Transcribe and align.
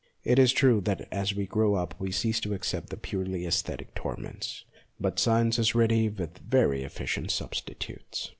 It 0.23 0.39
is 0.39 0.51
true 0.51 0.81
that 0.85 1.07
as 1.11 1.35
we 1.35 1.45
grow 1.45 1.75
up 1.75 1.93
we 1.99 2.11
cease 2.11 2.39
to 2.39 2.55
accept 2.55 2.89
these 2.89 2.97
purely 3.03 3.45
aesthetic 3.45 3.93
torments; 3.93 4.65
but 4.99 5.19
science 5.19 5.59
is 5.59 5.75
ready 5.75 6.09
with 6.09 6.39
very 6.39 6.81
efficient 6.81 7.29
substitutes. 7.29 8.29